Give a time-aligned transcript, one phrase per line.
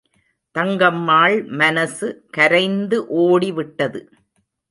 [0.55, 2.07] தங்கம்மாள் மனசு
[2.29, 4.01] கரைந்து ஓடிவிட்டது.